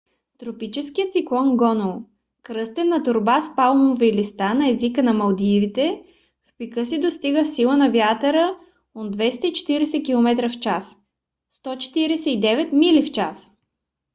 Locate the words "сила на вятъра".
7.45-8.57